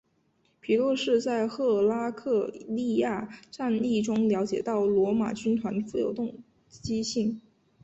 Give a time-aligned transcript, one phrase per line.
[0.61, 7.39] 皮洛士在赫拉克利亚战役中了解到罗马军团富有机动性。